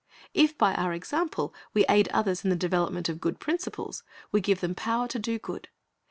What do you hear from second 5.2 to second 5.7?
good.